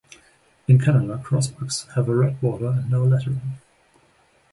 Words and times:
In 0.67 0.79
Canada, 0.79 1.21
crossbucks 1.23 1.85
have 1.93 2.09
a 2.09 2.15
red 2.15 2.41
border 2.41 2.69
and 2.71 2.89
no 2.89 3.03
lettering. 3.05 3.59